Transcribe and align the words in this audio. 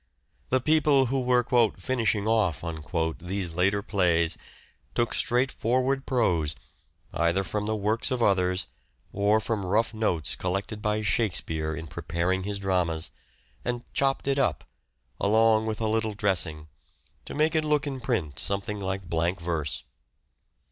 The 0.49 0.59
people 0.59 1.05
who 1.13 1.21
were" 1.21 1.43
finishing 1.77 2.27
off" 2.27 2.63
.these 3.21 3.53
later 3.53 3.83
plays 3.83 4.35
took 4.95 5.13
straightforward 5.13 6.07
prose, 6.07 6.55
either 7.13 7.43
from 7.43 7.67
the 7.67 7.75
works 7.75 8.09
of 8.09 8.23
others, 8.23 8.65
or 9.13 9.39
from 9.39 9.63
rough 9.63 9.93
notes 9.93 10.35
collected 10.35 10.81
by" 10.81 11.01
Shakespeare" 11.03 11.75
in 11.75 11.85
preparing 11.85 12.45
his 12.45 12.57
dramas, 12.57 13.11
and 13.63 13.83
chopped 13.93 14.27
it 14.27 14.39
up, 14.39 14.63
along 15.19 15.67
with 15.67 15.79
a 15.79 15.87
little 15.87 16.15
dressing, 16.15 16.67
to 17.25 17.35
make 17.35 17.53
it 17.53 17.63
look 17.63 17.85
in 17.85 18.01
print 18.01 18.39
something 18.39 18.79
like 18.79 19.07
blank 19.07 19.39
verse. 19.39 19.83